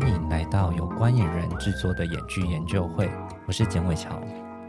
[0.00, 3.06] 欢迎来到由观影人制作的演剧研究会，
[3.46, 4.18] 我是简伟乔，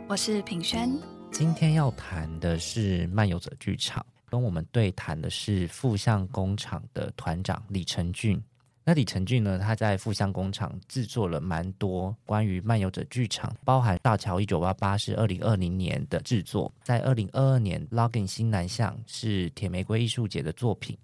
[0.10, 0.92] 我是品轩。
[1.31, 8.44] 今天要谈的是漫游者剧场，跟我们对谈的是富相工厂的团长李成俊。
[8.83, 20.98] 那李成俊呢，他在富相工厂制作了蛮多关于漫游者剧场，包含《大桥一九八八》是二零二零年的制作，在二零二二年《Login 新南向》是铁玫瑰艺术节的作品。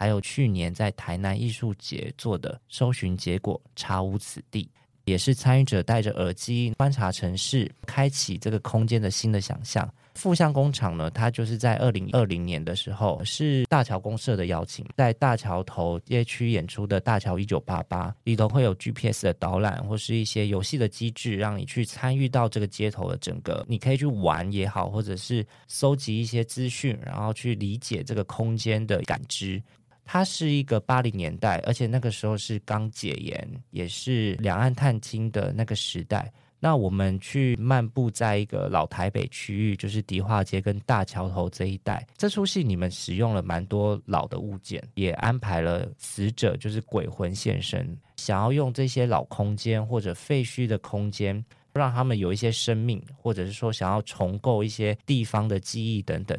[0.00, 4.66] 还有去年在台南艺术节做的搜寻结果，查无此地，
[5.04, 9.86] 也是参与者戴着耳机观察城市，开启这个空间的新的想象。
[10.14, 29.62] 富相工厂呢，它就是在二零二零年的时候，是大桥公社的邀请，在大桥头街区演出的《大桥一九八八》里头会有 GPS 的导览，或是一些游戏的机制，让你去参与到这个街头的整个，你可以去玩也好，或者是搜集一些资讯，然后去理解这个空间的感知。
[30.12, 36.28] 它是一个八零年代，而且那个时候是刚解严，也是两岸探亲的那个时代。
[36.58, 42.04] 那我们去漫步在一个老台北区域，就是迪化街跟大桥头这一带。
[42.16, 56.36] 这出戏你们使用了蛮多老的物件，也安排了死者，就是鬼魂现身，想要用这些老空间或者废墟的空间，让他们有一些生命，或者是说想要重构一些地方的记忆等等。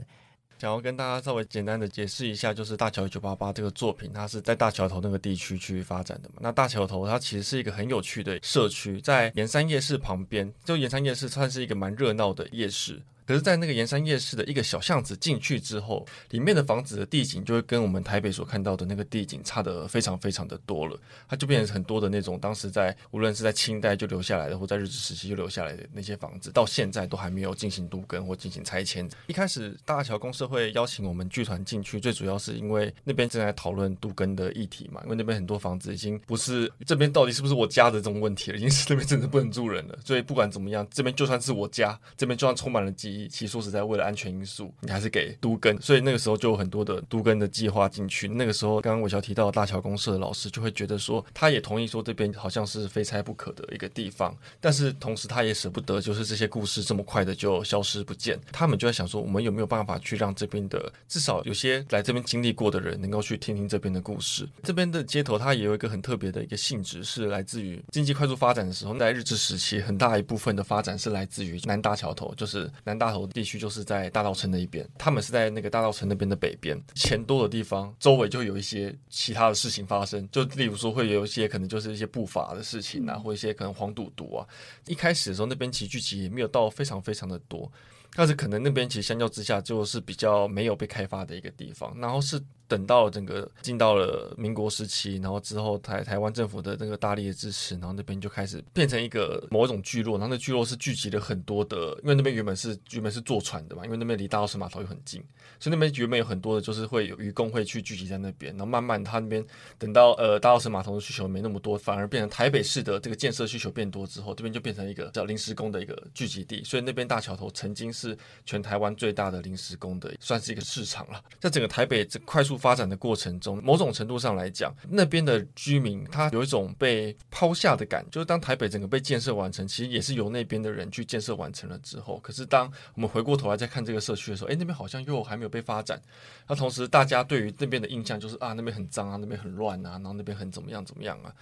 [0.62, 6.36] 想要跟大家稍微简单的解释一下，就是《大桥一九八八》这个作品，它是在大桥头那个地区去发展的嘛。
[6.40, 13.02] 那大桥头它其实是一个很有趣的社区，在盐山夜市旁边，就盐山夜市算是一个蛮热闹的夜市。
[13.32, 21.00] 可是，在那个盐山夜市的一个小巷子进去之后，里面的房子的地景就会跟我们台北所看到的那个地景差的非常非常的多了。
[21.30, 29.10] 它就变成很多的那种当时在无论是在清代就留下来的，或在日治时期就留下来的那些房子，到现在都还没有进行都更或进行拆迁。
[29.28, 39.98] 一开始大桥公社会邀请我们剧团进去，最主要是因为那边正在讨论都更的议题嘛，因为那边很多房子已经不是这边到底是不是我家的这种问题了，已经是那边真的不能住人了。
[40.04, 43.21] 所以不管怎么样，这边就算是我家，这边就算充满了记忆。
[43.28, 45.80] 其实说实在，为了安全因素，你还是给都更。
[45.82, 48.28] 所以那个时候就有很多的都更的计划进去。
[48.28, 58.40] 那个时候，刚刚伟乔提到大桥公社的老师就会觉得说，他也同意说这边好像是非拆不可的一个地方，但是同时他也舍不得，就是这些故事这么快的就消失不见。
[58.52, 64.48] 他们就在想说，我们有没有办法去让这边的至少有些来这边经历过的人，能够去听听这边的故事。
[64.64, 73.62] 这边的街头它也有一个很特别的一个性质，是来自于经济快速发展的时候，在日治时期，很大一部分的发展是来自于南大桥头，就是南大头地区。
[73.62, 84.48] 就是在大稻城那一边，他们是在那个大稻城那边的北边，钱多的地方，周围就会有一些其他的事情发生，就例如说会有一些可能就是一些不法的事情啊，或一些可能黄赌毒啊。
[84.88, 87.72] 一开始的时候，那边其实聚集也没有到非常非常的多，
[88.16, 92.42] 但是可能那边其实相较之下就是比较没有被开发的一个地方，然后是。
[92.72, 105.22] 等到整个进到了民国时期，然后之后台台湾政府的那个大力的支持，然后那边就开始变成一个某一种聚落，然后那聚落是聚集了很多的，因为那边原本是原本是坐船的嘛，因为那边离大稻埕码头又很近，
[105.60, 109.46] 所以那边原本有很多的就是会有渔工会去聚集在那边，然后慢慢他那边
[109.78, 128.06] 等到呃大稻埕码头的需求没那么多，反而变成台北市的这个建设需求变多之后，这边就变成一个叫临时工的一个聚集地，所以那边大桥头曾经是全台湾最大的临时工的，算是一个市场了，在整个台北这快速发展的过程中，某种程度上来讲，那边的居民他有一种被抛下的感。
[128.12, 136.00] 就是当台北整个被建设完成，其实也是由那边的人去建设完成了之后，可是当我们回过头来再看这个社区的时候，哎，那边好像又还没有被发展。
[136.48, 141.34] 那同时，大家对于那边的印象就是啊，那边很脏啊，那边很乱啊，然后那边很怎么样怎么样啊。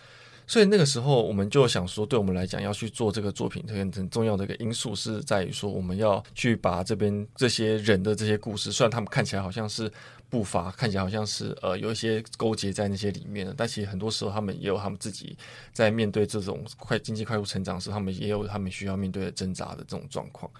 [0.50, 9.92] 所以那个时候，我们就想说，对我们来讲，要去做这个作品，很很重要的一个因素是在于说，我们要去把这边这些人的这些故事，虽然他们看起来好像是
[10.28, 15.38] 不法，看起来好像是呃有一些勾结在那些里面的，但其实很多时候他们也有他们自己
[15.72, 20.52] 在面对这种快经济快速成长时，他们也有他们需要面对的挣扎的这种状况。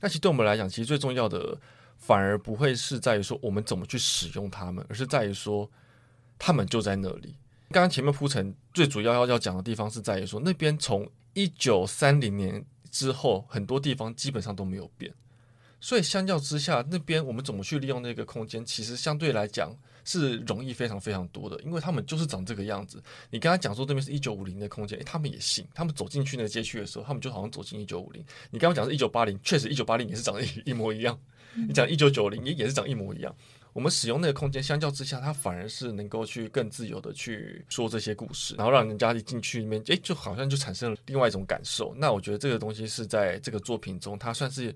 [0.00, 1.54] 那其实对我们来讲，其实最重要的
[1.98, 5.70] 反而不会是在于说我们怎么去使用他们，而是在于说
[6.38, 7.34] 他们就在那里。
[7.74, 15.12] 刚刚前面铺陈最主要要要讲的地方是在于说，那边从一九三零年之后，很多地方基本上都没有变，
[15.80, 23.02] 所以相较之下，那边我们怎么去利用那个空间，其实相对来讲是容易非常非常多的，因为他们就是长这个样子。
[23.28, 25.66] 你跟他讲说这边是一九五零的空间，他们也信。
[25.74, 28.24] 他们走进去那个街区的时候，他们就好像走进一九五零。
[28.52, 31.18] 你刚刚讲是一九八零，确实一九八零也是长得一一模一样。
[31.56, 33.34] 你讲一九九零也也是长一模一样。
[33.74, 41.92] 我们使用那个空间，相较之下，它反而是能够去更自由的去说这些故事，然后让人家一进去里面，诶，就好像就产生了另外一种感受。
[41.96, 44.72] 那我觉得这个东西是在这个作品中，它算是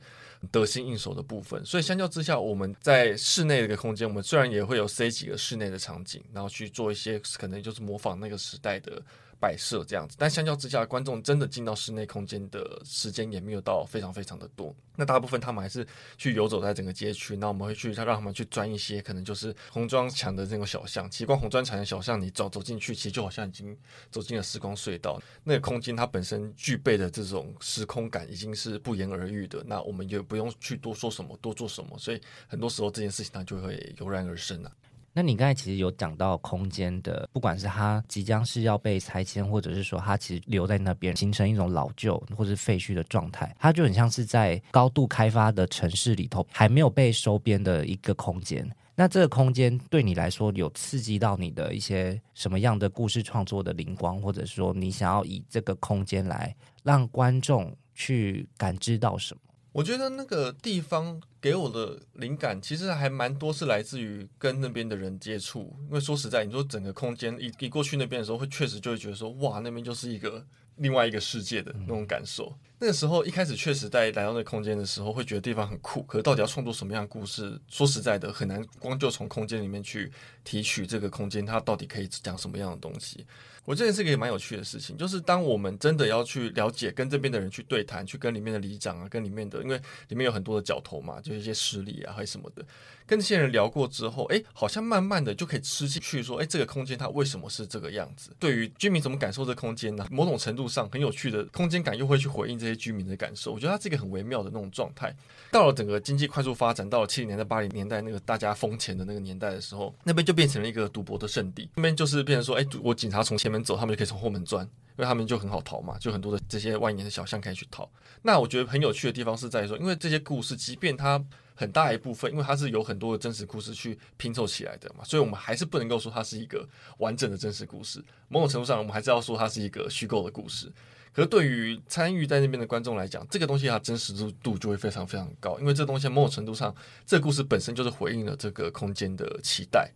[0.50, 1.64] 得心应手的部分。
[1.64, 9.00] 所以相较之下，我们在室内的一个空间，我们虽然也会有塞几个室内的场景，然后去做一些可能就是模仿那个时代的
[9.40, 10.16] 摆设这样子。
[10.18, 14.74] 但相较之下，观众真的进到室内空间的时间也没有到非常非常的多。
[14.96, 15.86] 那大部分他们还是
[16.16, 21.08] 去游走在整个街区，那我们会去他让他们去钻一些可能就是红砖墙的那种小巷。
[21.08, 23.76] 其实光红砖墙的小巷，你走走进去，其实就好像已经
[24.10, 25.20] 走进了时光隧道。
[25.44, 29.62] 那个空间它本身具备的这种时空感已经是不言而喻的。
[29.64, 34.72] 那我们也不用去多说什么，多做什么，所以很多时候这件事情它就会油然而生了。
[35.12, 48.68] 那你刚才其实有讲到空间的，不管是它即将是要被拆迁，或者是说它其实留在那边，形成一种老旧或者是废墟的状态，它就很像是在高度开发的城市里头还没有被收编的一个空间。
[48.94, 59.40] 那这个空间对你来说有刺激到你的一些什么样的故事创作的灵光，或者说你想要以这个空间来让观众去感知到什么？
[59.78, 65.72] 我觉得那个地方给我的灵感其实还蛮多，是来自于跟那边的人接触。
[65.82, 70.44] 因为说实在，你说整个空间一一过去那边的时候，会确实就会觉得说，哇，那边就是一个
[70.78, 72.52] 另外一个世界的那种感受。
[72.80, 76.02] 那个时候一开始确实在来到那空间的时候，会觉得地方很酷。
[76.02, 80.10] 可是到底要创作什么样的故事，说实在的，很难光就从空间里面去
[80.42, 83.24] 提取这个空间，它到底可以讲什么样的东西。
[83.68, 89.78] 我觉得是一个蛮有趣的事情，就是当我们真的要去了解，跟这边的人去对谈，去跟里面的里长啊，跟里面的，因为
[90.08, 92.64] 里面有很多的角头嘛，就是一些势力啊，还是什么的，
[93.04, 98.30] 跟这些人聊过之后，哎，好像慢慢的就可以吃进去，说，哎，这个空间它为什么是这个样子？
[98.38, 100.06] 对于居民怎么感受这空间呢？
[100.10, 103.52] 某种程度上很有趣的空间感，又会去回应这些居民的感受。
[103.52, 105.14] 我觉得它是一个很微妙的那种状态。
[105.50, 111.68] 到了整个经济快速发展，到了七零年代、八零年代那个大家疯钱的那个年代的时候，那边就变成了一个赌博的圣地。
[111.74, 114.44] 那边就是变成说，哎，我警察从前面走，他们就可以从后门。
[114.44, 117.86] 钻，因为他们就很好逃嘛，就很多的这些蜿蜒的小巷可以去逃。
[118.22, 121.22] 那我觉得很有趣的地方是在于说，因为这些故事，即便它
[121.54, 126.66] 很大一部分，因为它是有很多的真实故事去拼凑起来的嘛，所以我们还是不能够说它是一个
[126.96, 128.02] 完整的真实故事。
[128.28, 130.72] 某种程度上，我们还是要说它是一个虚构的故事。
[131.12, 139.92] 可是对于参与在那边的观众来讲，这个东西它真实度就会非常非常高，因为这东西某种程度上，这故事本身就是回应了这个空间的期待，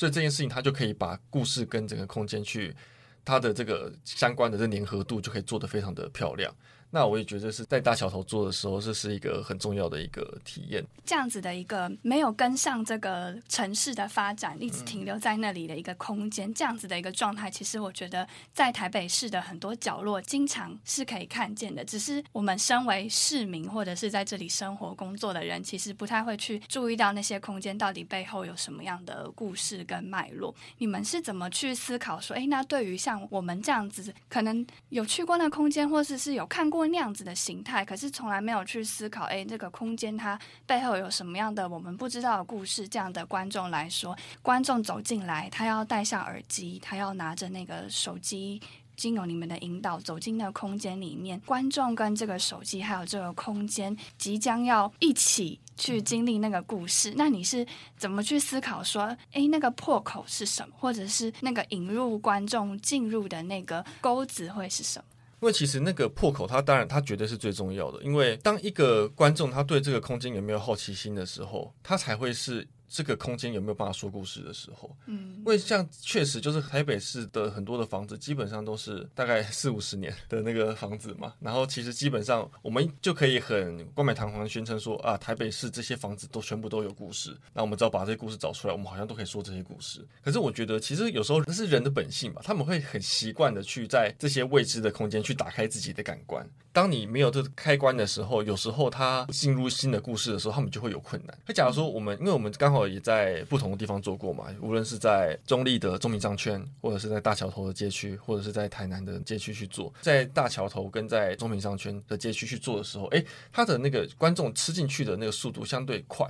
[0.00, 2.74] 所以这件事情它就可以把故事跟整个空间去。
[3.22, 6.50] 它的这个相关的这粘合度就可以做得非常的漂亮。
[6.90, 10.84] 那我也觉得是在大桥头做的时候，这是一个很重要的一个体验。
[11.06, 21.84] 这样子的一个没有跟上这个城市的发展，一直停留在那里的一个空间，这样子的一个状态，其实我觉得在台北市的很多角落，经常是可以看见的。
[21.84, 30.52] 只是我们身为市民或者是在这里生活工作的人，其实不太会去注意到那些空间到底背后有什么样的故事跟脉络。
[30.78, 36.79] 你们是怎么去思考说，哎，那对于像我们这样子，可能有去过那空间，或是，是有看过。
[36.88, 42.88] 那样子的形态，可是从来没有去思考，哎，这个空间它背后有什么样的我们不知道的故事？
[42.88, 48.60] 这样的观众来说，观众走进来，他要戴上耳机，他要拿着那个手机，
[48.96, 51.40] 经由你们的引导走进那个空间里面。
[51.46, 57.66] 观众跟这个手机还有这个空间即将要一起去经历那个故事，那你是
[57.96, 65.04] 怎么去思考说，诶，那个破口是什么，或者是那个引入观众进入的那个钩子会是什么？
[65.40, 68.02] 因为其实那个破口，它当然它绝对是最重要的。
[68.02, 72.66] 因为当一个观众他对这个空间有没有好奇心的时候，他才会是。
[72.92, 74.90] 这个空间有没有办法说故事的时候？
[75.06, 81.32] 嗯，因为像确实就是台北市的很多的房子，基本上都是大概 四五十年的那个房子嘛。
[81.38, 87.36] 然后其实基本上我们就可以很冠冕堂皇宣称说啊，台北市这些房子都全部都有故事。
[87.54, 90.04] 那我们只要把这些故事找出来，我们好像都可以说这些故事。
[90.20, 96.44] 可是我觉得其实有时候那是人的本性吧，他们会很习惯的去在这些未知的空间去打开自己的感官。
[96.72, 101.38] 当你没有这开关的时候，有时候他进入新的故事的时候，他们就会有困难。
[101.46, 102.79] 那假如说我们，因为我们刚好。
[102.88, 116.26] 也在不同的地方做过嘛，无论是在中坜的中民商圈，或者是在大桥头的街区，或者是在台南的街区去做，在大桥头跟在中民商圈的街区去做的时候，诶，他的那个观众吃进去的那个速度相对快，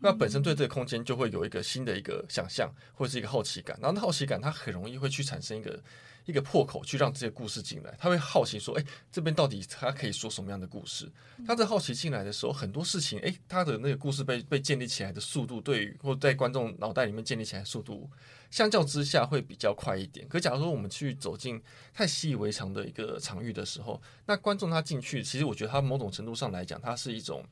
[0.00, 5.80] 那本身对这个空间就会有一个新的一个想象，或者是一个好奇感，然后那好奇感它很容易会去产生一个。
[6.28, 11.10] 一个破口去让这些故事进来，他会好奇说：“哎，这边到底他可以说什么样的故事？”
[11.46, 18.10] 他在好奇进来的时候，很多事情，哎，他的那个故事被被建立起来的速度，对于或在观众脑袋里面建立起来速度，
[18.50, 20.28] 相较之下会比较快一点。
[20.28, 21.58] 可假如说我们去走进
[21.94, 27.42] 太习以为常的一个场域的时候，那观众他进去，其实我觉得他某种程度上来讲，它是一种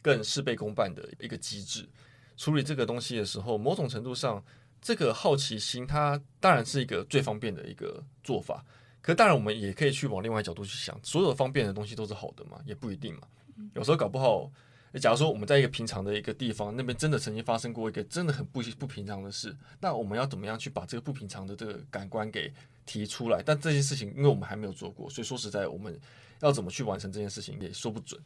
[0.00, 1.88] 更事倍功半的一个机制。
[2.36, 4.40] 处理这个东西的时候，某种程度上。
[4.80, 8.64] 这个好奇心，它当然是一个最方便的一个做法。
[9.02, 12.58] 可当然，我们也可以去往另外角度去想，所有方便的东西都是好的嘛？
[12.66, 13.22] 也不一定嘛。
[13.74, 14.50] 有时候搞不好，
[15.00, 22.52] 假如说我们在一个平常的一个地方，那边真的曾经发生过一个真的很不不平常的事，那我们要怎么样去把这个不平常的这个感官给
[22.84, 23.42] 提出来？
[23.42, 25.98] 但这件事情，因为我们还没有做过，所以说实在，我们
[26.40, 28.20] 要怎么去完成这件事情也说不准。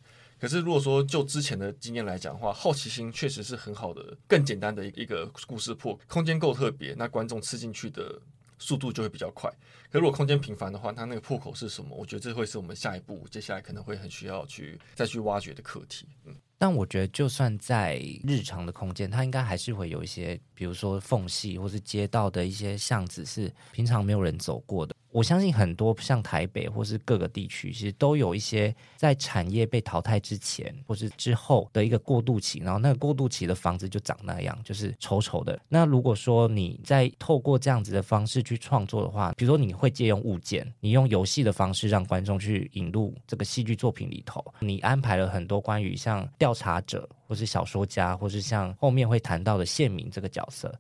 [0.45, 8.21] 可是如果说就之前的经验来讲的话，好奇心确实是很好的，更简单的一个故事破，空间够特别，那观众吃进去的
[8.59, 9.51] 速度就会比较快。
[9.91, 11.97] 可如果空间平凡的话，它那个破口是什么？
[11.97, 16.07] 我觉得这会是我们下一步接下来可能会很需要去再去挖掘的课题。
[16.27, 16.37] 嗯。
[16.59, 24.95] 但我觉得，就算在日常的空间，它应该还是会有一些，比如说缝隙，或是街道的一些巷子，是平常没有人走过的。
[25.15, 35.57] 我相信很多像台北或是各个地区，其实都有一些在产业被淘汰之前或是之后的一个过渡期，然后那个过渡期的房子就长那样，就是丑丑的。
[35.69, 50.77] 那如果说你在透过这样子的方式去创作的话，比如说你会借用物件，你用游戏的方式让观众去引入这个戏剧作品里头，你安排了很多关于像调查者或是小说家，或是像后面会谈到的县民这个角色。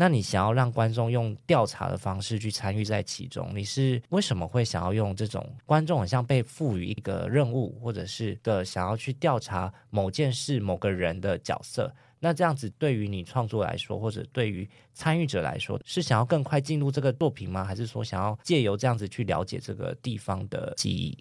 [0.00, 11.92] 那你想要让观众用调查的方式去参与在其中，你是为什么会想要用这种观众好像被赋予一个任务，或者是的想要去调查某件事、某个人的角色？
[12.20, 17.64] 那这样子对于你创作来说，或者对于参与者来说，是想要更快进入这个作品吗？
[17.64, 21.18] 还是说想要借由这样子去了解这个地方的记忆？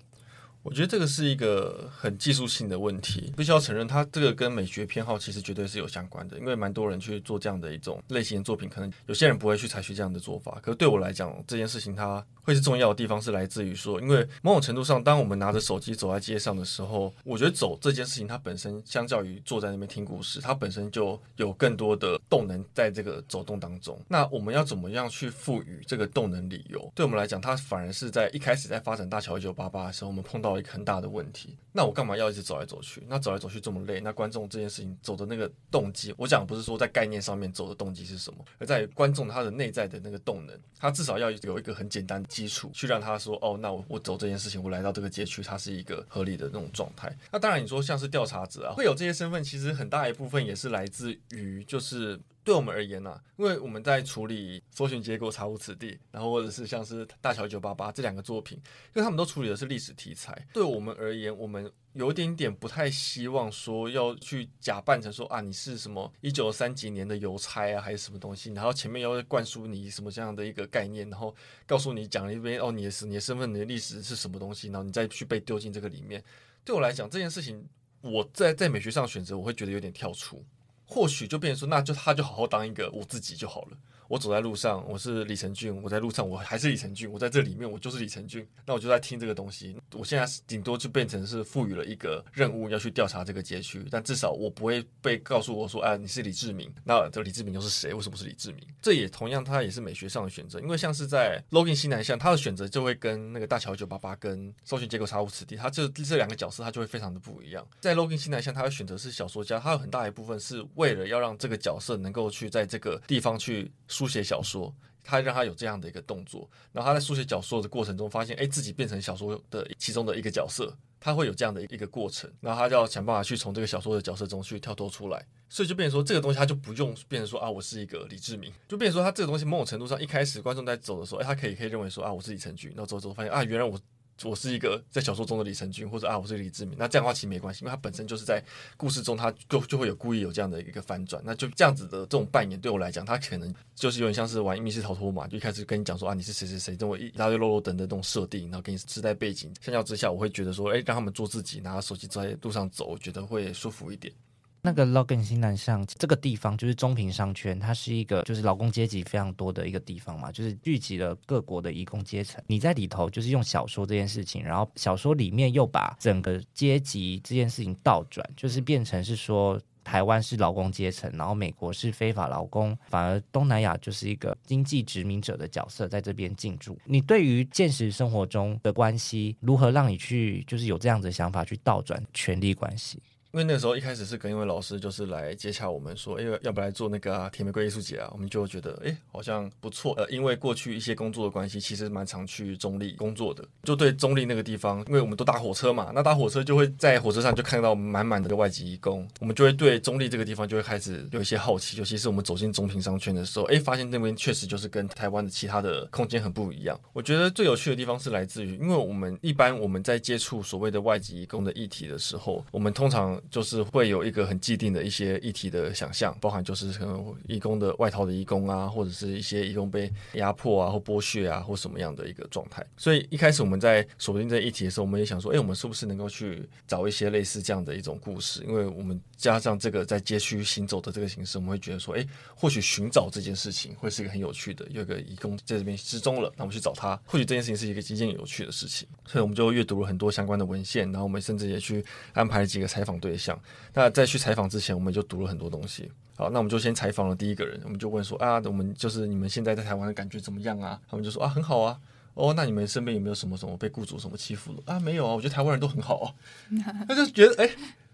[0.68, 6.38] 我觉得这个是一个很技术性的问题，必须要承认，它这个跟美学偏好其实绝对是有相关的。
[6.38, 10.60] 因为蛮多人去做这样的一种类型的作品，可能有些人不会去采取这样的做法。
[10.62, 23.98] 可是对我来讲，这件事情它会是重要的地方是来自于说，因为某种程度上，当我们拿着手机走在街上的时候，我觉得走这件事情它本身相较于坐在那边听故事，它本身就有更多的动能在这个走动当中。
[24.10, 26.92] 那我们要怎么样去赋予这个动能理由？
[26.94, 33.04] 对我们来讲，它反而是在一开始在发展大桥一九八八的时候，我们碰到一个很大的问题，那我干嘛要一直走来走去？
[33.08, 47.16] 那走来走去这么累，那观众这件事情走的那个动机，我讲不是说在概念上面走的动机是什么，而在观众他的内在的那个动能，他至少要有一个很简单的基础，去让他说，哦，那我我走这件事情，我来到这个街区，它是一个合理的那种状态。
[47.32, 52.20] 那当然，你说像是调查者啊，会有这些身份，其实很大一部分也是来自于就是。
[52.48, 60.48] 对我们而言呢、啊，因为我们在处理搜寻结果查无此地，然后或者是像是大桥九八八这两个作品，因为他们都处理的是历史题材。
[60.54, 71.36] 对我们而言，我们有点点不太希望说要去假扮成说啊，你是什么一九三几年的邮差啊，还是什么东西，然后前面要灌输你什么这样的一个概念，然后
[71.66, 76.24] 告诉你讲了一遍哦，你的你的身份，你的历史是什么东西，然后你再去被丢进这个里面。
[76.64, 77.62] 对我来讲，这件事情
[78.00, 80.42] 我在在美学上选择，我会觉得有点跳出。
[80.88, 83.78] 或许就变成说，那就他就好好当一个我自己就好了。
[84.08, 87.12] 我走在路上，我是李成俊；我在路上，我还是李成俊。
[87.12, 88.48] 我在这里面，我就是李成俊。
[88.66, 89.78] 那我就在听这个东西。
[89.94, 93.86] 我现在顶多就变成是赋予了一个任务，要去调查这个街区。
[93.92, 97.94] 但至少我不会被告诉我说：“哎，你是李志明。”那这李志明又是谁？
[97.94, 98.66] 为什么是李志明？
[98.82, 100.60] 这也同样，他也是美学上的选择。
[100.62, 107.68] 因为像是在《Logan 西南向》，他的选择就会跟那个大桥九八八跟搜寻结果查无此地，他这这两个角色他就会非常的不一样。
[107.82, 114.74] 在《Logan 西南向》，他的选择是小说家，他有很大一部分是为了要让这个角色能够去在这个地方去书写小说。
[115.10, 133.80] 他让他有这样的一个动作，然后他在书写小说的过程中，发现哎，自己变成小说的其中的一个角色，他会有这样的一个过程，然后他就要想办法去从这个小说的角色中去跳脱出来，所以就变成说这个东西他就不用变成说啊，我是一个李志明，就变成说他这个东西某种程度上一开始观众在走的时候，哎，他可以可以认为说啊，我是李成俊，然后走走发现啊，原来我。
[134.24, 136.76] 我是一个在小说中的李成俊，或者啊，我是李志明。
[136.78, 138.44] 那这样的话其实没关系，因为他本身就是在
[138.76, 141.22] 故事中，他就就会有故意有这样的一个反转。
[141.26, 149.54] 那就这样子的这种扮演，对我来讲，他可能就是有点像是玩密室逃脱嘛，就一开始跟你讲说啊，你是谁谁谁，这种一大堆啰啰等的这种设定，然后给你时代背景。
[149.62, 154.14] 相较之下，我会觉得说，哎，让他们做自己，拿手机在路上走，我觉得会舒服一点。
[154.62, 162.44] 那个 Logan 新南向这个地方，就是中平商圈，它是一个就是劳工阶级非常多的一个地方嘛，就是聚集了各国的移工阶层。
[162.48, 176.78] 你在里头就是用小说这件事情，然后小说里面又把整个阶级这件事情倒转，就是变成是说台湾是劳工阶层，然后美国是非法劳工，反而东南亚就是一个经济殖民者的角色在这边进驻。
[176.84, 183.02] 你对于现实生活中的关系，如何让你去就是有这样子的想法去倒转权力关系？
[183.32, 188.10] 因为那个时候一开始是跟一位老师就是来接洽我们说，哎，要不来做那个啊，甜玫瑰艺术节啊？
[188.14, 189.94] 我们就觉得，哎，好像不错。
[189.98, 201.78] 呃，因为过去一些工作的关系，其实蛮常去中立工作的，就对中立那个地方，因为我们都搭火车嘛，那搭火车就会在火车上就看到满满的外籍移工，我们就会对中立这个地方就会开始有一些好奇。
[201.78, 206.80] 尤其是我们走进中平商圈的时候，哎，发现那边确实就是跟台湾的其他的空间很不一样。
[206.94, 222.66] 我觉得最有趣的地方是来自于，因为我们一般我们在接触所谓的外籍移工的议题的时候，我们通常就是会有一个很既定的一些议题的想象，包含就是可能义工的外逃的义工啊，或者是一些义工被压迫啊或剥削啊或什么样的一个状态。
[222.76, 228.44] 所以一开始我们在锁定这议题的时候，我们也想说，哎，我们是不是能够去找一些类似这样的一种故事？
[228.48, 232.06] 因为我们加上这个在街区行走的这个形式，我们会觉得说，哎，
[232.36, 234.66] 或许寻找这件事情会是一个很有趣的。
[234.70, 238.88] 有一个义工在这边失踪了，那我们去找他，或许这件事情是一个极尽有趣的事情。
[239.06, 241.84] 所以我们就阅读了很多相关的文献，然后我们甚至也去
[242.14, 243.40] 安排了几个采访对象。
[243.76, 245.92] 那在去采访之前，我们就读了很多东西。
[246.16, 250.82] 好，那我们就先采访了第一个人，我们就问说啊，我们就是你们现在在台湾的感觉怎么样啊？
[250.90, 251.80] 他们就说啊，很好啊。
[252.16, 254.80] 哦，那你们身边有没有什么什么被雇主什么欺负了啊？
[254.80, 256.14] 没有啊，我觉得台湾人都很好啊。
[256.90, 257.52] 他就觉得哎，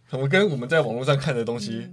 [0.08, 1.90] 怎么跟我们在网络上看的东西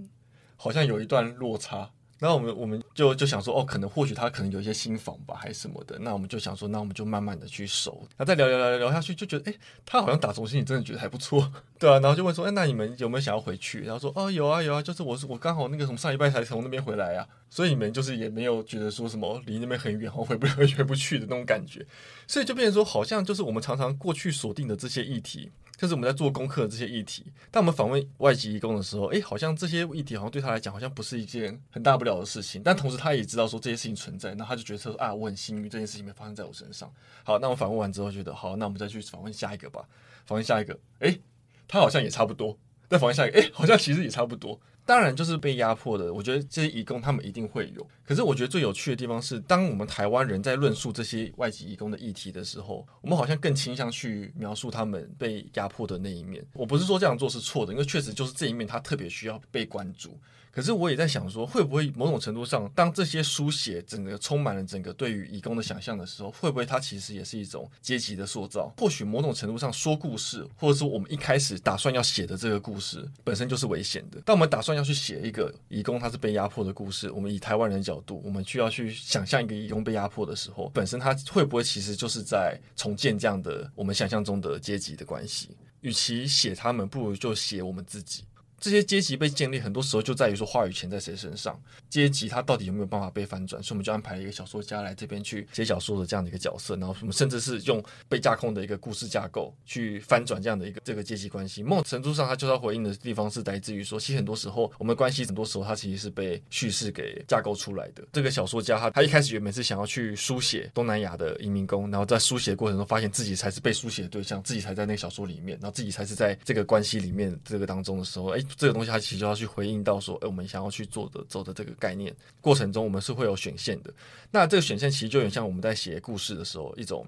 [0.55, 1.91] 好像有一段落差。
[2.21, 5.99] 然后我们我们就就想说，哦，可能或许他可能有一些新房吧，还是什么的。
[6.01, 8.07] 那我们就想说，那我们就慢慢的去熟。
[8.19, 9.55] 那再聊聊聊聊下去，就觉得，哎，
[9.87, 11.95] 他好像打从心里真的觉得还不错，对啊。
[11.95, 13.81] 然后就问说，哎，那你们有没有想要回去？
[13.81, 21.87] 然后说，哦，有啊有啊，就是我是我刚好那个从上礼拜才从那边回来啊，所以你们就是也没有觉得说什么离那边很远，然后回不回回不去的那种感觉。
[22.27, 25.51] 所以就变成说，好像就是我们常常过去锁定的这些议题。
[25.81, 36.93] 就是我们在做功课的这些议题，当我们访问外籍义工的时候，诶，好像这些议题好像对他来讲好像不是一件很大不了的事情，但同时他也知道说这些事情存在，那他就觉得说啊，我很幸运这件事情没发生在我身上。
[37.25, 39.83] 好，那我访问完之后觉得好，那我们再去访问下一个吧，
[40.27, 41.19] 访问下一个，诶，
[41.67, 44.61] 他好像也差不多，再访问下一个，诶，好像其实也差不多。
[44.91, 46.13] 当然，就是被压迫的。
[46.13, 47.87] 我觉得这些义工他们一定会有。
[48.05, 56.45] 可是，我觉得最有趣的地方是，当我们台湾人在论述这些外籍义工的议题的时候，我们好像更倾向去描述他们被压迫的那一面。
[56.55, 60.19] 我不是说这样做是错的，因为确实就是这一面他特别需要被关注。
[60.53, 68.73] 可是我也在想说，会不会某种程度上，当这些书写整个充满了整个对于义工的想象的时候，会不会它其实也是一种阶级的塑造？
[68.77, 74.21] 或许某种程度上说故事，或者说我们一开始打算要写的这个故事本身就是危险的。
[74.23, 85.51] 当我们打算要去写一个义工他是被压迫的故事，我们以台湾人的角度，我们需要去想象一个义工被压迫的时候，本身他会不会其实就是在重建这样的我们想象中的阶级的关系？
[85.83, 88.25] 与其写他们，不如就写我们自己。
[88.61, 93.63] 这些阶级被建立，很多时候就在于说话语权在谁身上，阶级它到底有没有办法被翻转？
[93.63, 101.63] 所以我们就安排了一个小说家来这边去写小说的这样的一个角色，然后我们甚至是用被架空的一个故事架构去翻转这样的一个这个阶级关系。
[101.63, 108.07] 某种程度上，它就要回应的地方是来自于说，其实很多时候我们的关系很多时候它其实是被叙事给架构出来的。
[108.13, 118.41] 这个小说家他他一开始原本是想要去书写东南亚的移民工，然后在书写的过程中发现自己才是被书写的对象，自己才在那个小说里面，然后自己才是在这个关系里面这个当中的时候，哎。
[118.57, 123.93] 这个东西它其实就要去回应到说，哎，我们想要去做的走的这个概念过程中，我们是会有选线的。
[124.31, 127.07] 那这个选线其实就有点像我们在写故事的时候一种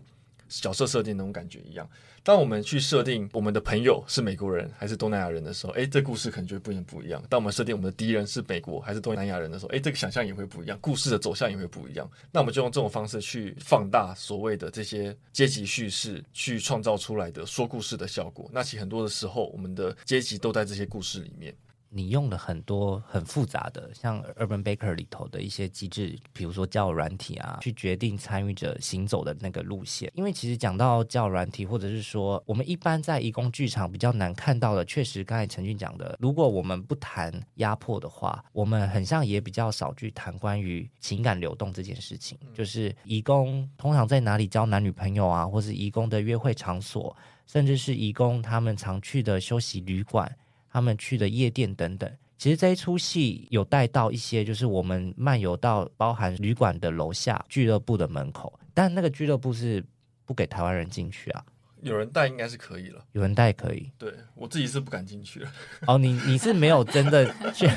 [0.61, 1.89] 角色设定那种感觉一样。
[2.25, 7.21] 当我们去设定我们的朋友是美国人还是东南亚人的时候，诶，这故事可能就会不一不一样。
[7.29, 12.09] 当我们设定我们的敌人是美国还是东南亚人的时候，诶，这个想象也会不一样，故事的走向也会不一样。
[12.31, 18.49] 那我们就用这种方式去放大所谓的这些阶级叙事，去创造出来的说故事的效果。
[18.53, 21.53] 那其实很多的时候，我们的阶级都在这些故事里面。
[21.95, 30.11] 你用了很多很复杂的，像 Urban Baker 里头的一些机制，比如说交友软体啊，去决定参与者行走的那个路线。
[30.15, 42.39] 因为其实讲到交友软体，或者是说我们一般在移工剧场比较难看到的，确实刚才陈俊讲的，如果我们不谈压迫的话，我们很像也比较少去谈关于情感流动这件事情。
[42.55, 47.15] 就是移工通常在哪里交男女朋友啊，或是移工的约会场所，
[47.47, 50.35] 甚至是移工他们常去的休息旅馆。
[50.73, 59.85] 他们去的夜店等等，其实这一出戏有带到一些，就是我们漫游到包含旅馆的楼下俱乐部的门口，但那个俱乐部是
[60.25, 61.45] 不给台湾人进去啊。
[61.83, 63.91] 有人带应该是可以了，有人带可以。
[63.99, 65.53] 对，我自己是不敢进去了。
[65.87, 67.69] 哦，你你是没有真的 去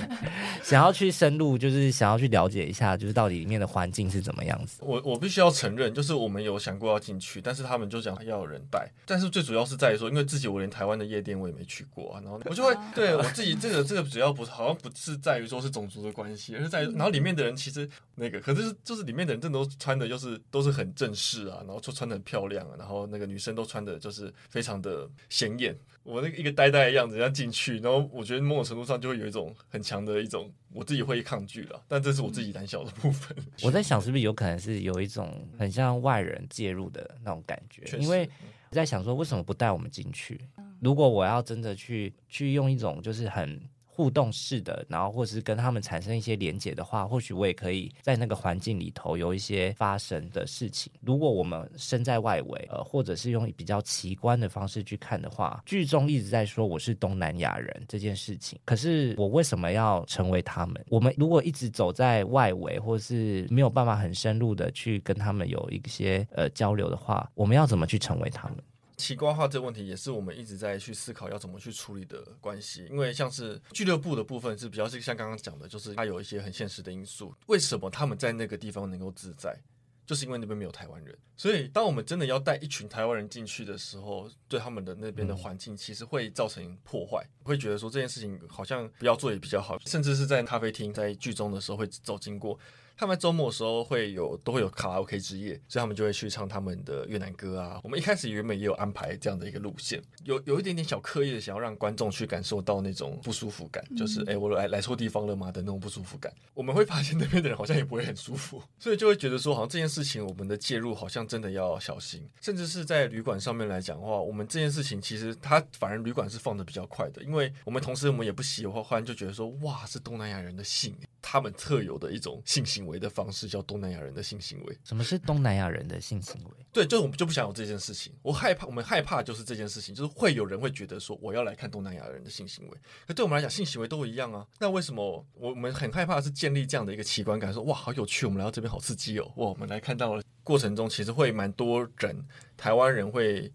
[0.63, 4.79] 想要去深入，就是想要去了解一下，就是到底里面的环境是怎么样子。
[4.83, 8.87] 我我必须要承认，就是我们有想过要进去，但是他们就讲要有人带。
[9.07, 23.94] 但是最主要是在于说，因为自己我连台湾的夜店我也没去过啊，然后我就会 对我自己这个这个主要不是好像不是在于说是种族的关系，而是在于然后里面的人其实那个可是就是里面的人真的都穿的就是都是很正式啊，然后就穿的很漂亮啊，然后那个女生都穿的。
[23.99, 33.35] 就是非常的显眼，我那个一个呆呆的样子要进去，然后我觉得某种程度上就会有一种很强的一种我自己会抗拒了，但这是我自己胆小的部分。
[33.63, 38.29] 我在想是不是有可能是有一种很像外人介入的那种感觉，因为
[38.69, 40.39] 我在想说为什么不带我们进去？
[40.81, 43.59] 如果我要真的去去用一种就是很
[43.95, 50.91] 互动式的，然后或是跟他们产生一些连结的话，或许我也可以在那个环境里头有一些发生的事情。
[50.99, 58.59] 如果我们身在外围，呃，或者是用比较奇观的方式去看的话，剧中一直在说我是东南亚人这件事情。
[58.65, 60.85] 可是我为什么要成为他们？
[60.89, 68.57] 我们如果一直走在外围，或是没有办法很深入的去跟他们有一些呃交流的话，我们要怎么去成为他们？
[68.97, 77.33] 奇观化这个问题也是我们一直在去思考要怎么去处理的关系，因为像是俱乐部的部分是比较是像刚刚讲的，就是它有一些很现实的因素。
[77.47, 79.57] 为什么他们在那个地方能够自在？
[80.05, 81.17] 就是因为那边没有台湾人。
[81.35, 92.57] 所以当我们真的要带一群台湾人进去的时候，对他们的那边的环境其实会造成破坏，会觉得说这件事情好像不要做也比较好，甚至是在咖啡厅在剧中的时候会走经过。
[92.97, 97.79] 他们周末的时候会有都会有卡拉 OK 之夜，所以他们就会去唱他们的越南歌啊。
[97.83, 106.33] 我们一开始原本也有安排这样的一个路线，有有一点点小刻意的想要让观众去感受到那种不舒服感，就是哎、欸，我来来错地方了吗的那种不舒服感。
[106.53, 120.95] 我们会发现那边的人好像也不会很舒服，所以就会觉得说，好像这件事情我们的介入好像真的要小心，甚至是在旅馆上面来讲的话，我们这件事情其实它反而旅馆是放的比较快的，因为我们同时我们也不喜欢，就觉得说，哇，是东南亚人的性。
[121.27, 124.77] 他们特有的一种性行为的方式叫东南亚人的性行为。
[124.83, 126.51] 什么是东南亚人的性行为？
[126.71, 128.13] 对，就我们就不想有这件事情。
[128.21, 132.77] 我害怕，我们害怕就是这件事情，就是会有人会觉得说我要来看东南亚人的性行为。
[133.07, 134.45] 可对我们来讲，性行为都一样啊。
[134.59, 137.53] 那为什么我们很害怕是建立这样的一个奇观感？
[137.53, 139.31] 说哇，好有趣，我们来到这边好刺激哦。
[139.37, 142.25] 哇，我们来看到了过程中，其实会蛮多人，
[142.57, 143.51] 台湾人会。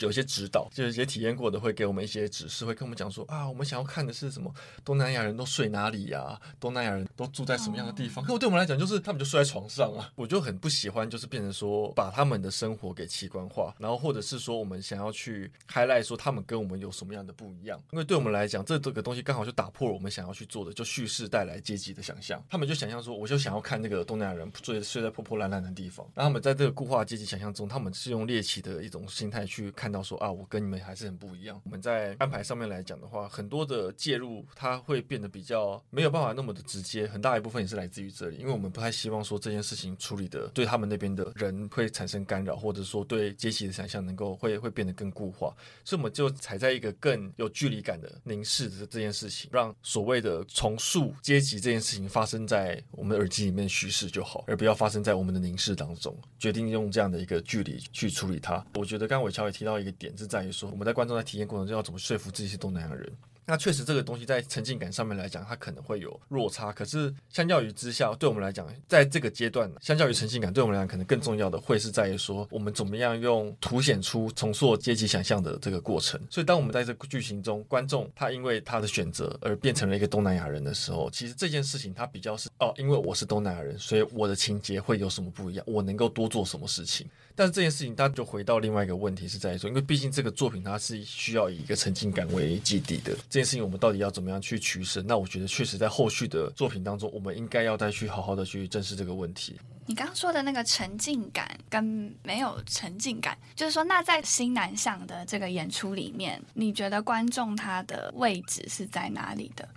[0.00, 4.52] 有些指导，就是一些体验过的，会给我们一些指示，会跟我们讲说啊，我们想要看的是什么？
[4.84, 6.40] 东南亚人都睡哪里呀？
[6.58, 8.24] 东南亚人都住在什么样的地方？
[8.24, 10.10] 可我对我们来讲，就是他们就睡在床上啊。
[10.14, 17.80] 我就很不喜欢，就是变成说把他们的生活给奇观化，然后或者是说我们想要去 highlight 说他们跟我们有什么样的不一样？
[17.92, 22.42] 因为对我们来讲，这这个东西刚好就打破了我们想要去做的，就叙事带来阶级的想象。
[22.48, 26.06] 他们就想象说，我就想要看那个东南亚人睡睡在破破烂烂的地方。
[26.14, 31.60] 那他们在这个固化阶级想象中，他们是用猎奇的一种心态去看到说啊，我跟你们还是很不一样。
[31.64, 45.52] 我们在安排上面来讲的话，很多的介入它会变得比较没有办法那么的直接，很大一部分也是来自于这里，因为我们不太希望说这件事情处理的对他们那边的人会产生干扰，或者说对阶级的想象能够会会变得更固化，
[45.84, 56.16] 所以我们就踩在一个更有距离感的凝视的这件事情，让所谓的重塑阶级这件事情发生在我们耳机里面叙事就好，而不要发生在我们的凝视当中。
[56.38, 58.64] 决定用这样的一个距离去处理它。
[58.74, 60.52] 我觉得刚刚伟乔也提到到一个点，是在于。
[60.52, 63.10] 说我们在观众在体验过程中要怎么说服自己是东南亚人？
[63.44, 66.70] 那确实这个东西在沉浸感上面来讲，它可能会有落差。
[66.70, 76.20] 可是相较于之下，对我们来讲，在这个阶段，相较于沉浸感，对我们来讲可能更重要的会是在于说，我们怎么样用凸显出重塑阶级想象的这个过程。
[76.30, 85.64] 所以当我们在这个剧情中，观众他因为他的选择而变成了一个东南亚人的时候，其实这件事情它比较是哦，因为我是东南亚人，所以我的情节会有什么不一样？
[85.66, 87.08] 我能够多做什么事情？
[87.34, 93.12] 但是这件事情，它就回到另外一个问题，是在说，因为毕竟这个作品它是需要以一个沉浸感为基底的。
[93.30, 95.02] 这件事情，我们到底要怎么样去取舍？
[95.02, 99.58] 那我觉得，确实在后续的作品当中，我们应该要再去好好的去正视这个问题。
[99.84, 109.68] 你刚刚说的那个沉浸感跟没有沉浸感，就是说，那在新南向的这个演出里面，你觉得观众他的位置是在哪里的？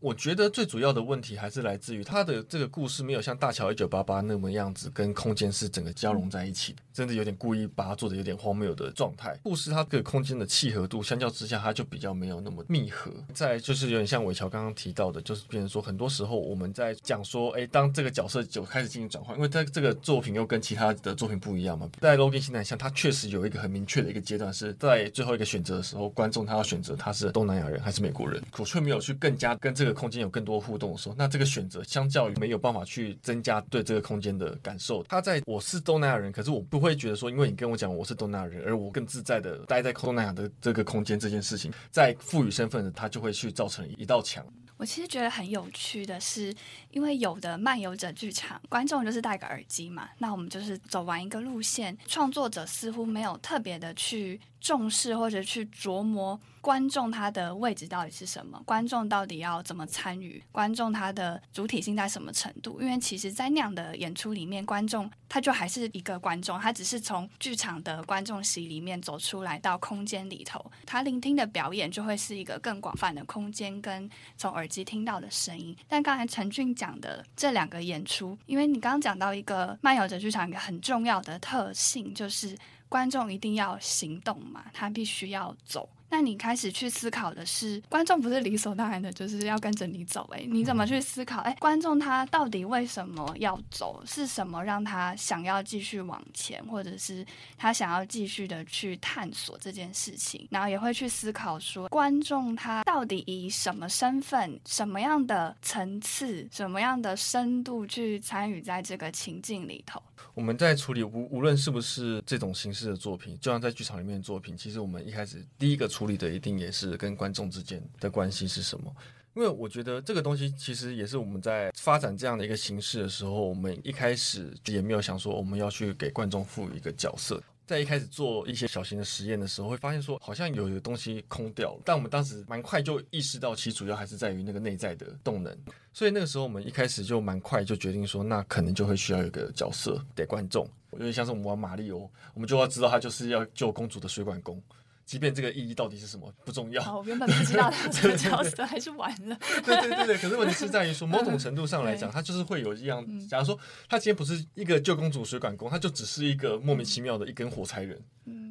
[0.00, 9.36] 我觉得最主要的问题还是来自于他的这个故事没有像《大桥一九八八》那么样子跟空间是整个交融在一起，真的有点故意把它做的有点荒谬的状态。
[9.42, 13.10] 故事它这个空间的契合度相较之下，它就比较没有那么密合。
[13.34, 21.90] 再就是有点像伟乔刚刚提到的，就是变成说很多时候我们在讲说，哎，当这个角色就开始进行转换，因为在这个作品又跟其他的作品不一样嘛。
[22.00, 29.87] 在《Logan 新南向》，它确实有一个很明确的一个阶段，是在最后一个选择的时候，观众他要选择他是东南亚人还是美国人，可却没有去更加跟这个。
[29.92, 35.02] 空间有更多互动的时候，那这个选择相较于没有办法去增加对这个空间的感受。
[35.04, 44.44] 他在我是东南亚人，可是我不会觉得说，因为你跟我讲我是东南亚人，而我更自在的待在东南亚的这个空间这件事情，在赋予身份的他就会去造成一道墙。
[44.76, 46.54] 我其实觉得很有趣的是，
[46.98, 54.40] 因为有的漫游者剧场观众就是戴个耳机嘛，那我们就是走完一个路线，创作者似乎没有特别的去。
[54.60, 58.60] 重视或者去琢磨观众他的位置到底是什么？
[58.66, 60.42] 观众到底要怎么参与？
[60.50, 62.80] 观众他的主体性在什么程度？
[62.82, 75.74] 因为其实，在那样的演出里面，观众他就还是一个观众，他只是从剧场的观众席里面走出来到空间里头，他聆听的表演就会是一个更广泛的空间跟从耳机听到的声音。
[75.86, 82.56] 但刚才陈俊讲的这两个演出，因为你刚刚讲到一个漫游者剧场一个很重要的特性，就是。
[82.90, 91.40] 观众一定要行动嘛，他必须要走，那你开始去思考的是，观众不是理所当然的就是要跟着你走，欸，诶，你怎么去思考？
[91.40, 94.02] 哎，观众他到底为什么要走？
[94.06, 97.24] 是什么让他想要继续往前，或者是
[97.56, 100.46] 他想要继续的去探索这件事情？
[100.50, 110.02] 然后也会去思考说，观众他到底以什么身份、什么样的层次、什么样的深度去参与在这个情境里头？
[110.34, 118.94] 我们在处理无无论是不是这种形式的作品，就像在剧场里面的作品，其实我们一开始第一个处理的一定也是跟观众之间的关系是什么？
[119.34, 127.42] 因为我觉得这个东西其实也是我们在发展这样的一个形式的时候，我们一开始也没有想说我们要去给观众赋予一个角色。
[127.66, 135.52] 在一开始做一些小型的实验的时候，会发现说好像有一个东西空掉了，但我们当时蛮快就意识到，其主要还是在于那个内在的动能。
[135.92, 140.64] 所以那个时候我们一开始就蛮快就决定说，那可能就会需要有一个角色给观众。
[140.92, 144.62] 有点像是我们玩马里奥，我们就要知道他就是要救公主的水管工，
[145.08, 146.94] 即便这个意义到底是什么不重要。
[146.94, 149.34] 我原本不知道他 这个角色，还是玩了。
[149.64, 153.02] 对对对对，可是问题是在于说，某种程度上来讲，他就是会有一样。
[153.26, 157.98] 假如说他今天不是一个救公主水管工，他就只是一个莫名其妙的一根火柴人。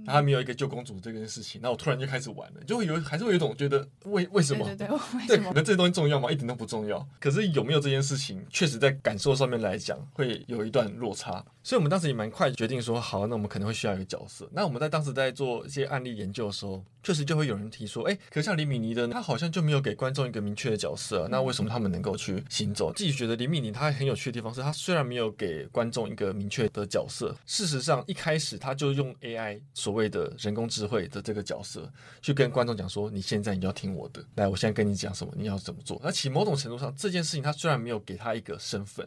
[0.08, 4.66] 他没有一个救公主这件事情，那我突然就开始玩了，就会有还是会有一种觉得为为什么？
[4.66, 5.26] 对对对，为什么？
[5.28, 6.32] 对，可能这些东西重要吗？
[6.32, 7.06] 一点都不重要。
[7.20, 11.46] 可是有没有这件事情，确实在感受上面来讲，会有一段落差。
[11.68, 14.50] 所以我们当时也蛮快决定说，好，那我们可能会需要一个角色。
[14.54, 22.94] 那我们在当时在做一些案例研究的时候，确实就会有人提说，哎，可是像李米尼的，他好像就没有给观众一个明确的角色啊，那为什么他们能够去行走？
[22.94, 36.00] 自己觉得李米尼他很有趣的地方是，他虽然没有给观众一个明确的角色，事实上一开始他就用 AI 所谓的人工智慧的这个角色去跟观众讲说，你现在你要听我的，来，我现在跟你讲什么，你要怎么做。
[36.02, 39.06] 那其某种程度上，这件事情他虽然没有给他一个身份。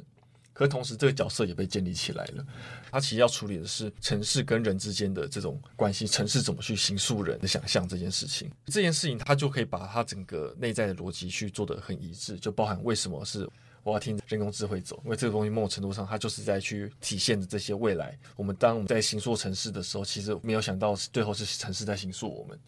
[0.60, 2.44] 可同时，这个角色也被建立起来了。
[2.90, 8.50] 他其实要处理的是城市跟人之间的这种关系，城市怎么去形塑人的想象这件事情。
[8.66, 13.48] 这件事情，他就可以把他整个内在的逻辑去做得很一致，就包含为什么是
[13.82, 18.18] 我要听人工智慧走，因为这个东西某种程度上，它就是在去体现的这些未来。
[18.36, 22.60] 我们当我们在形塑城市的时候，其实没有想到最后是城市在形塑我们。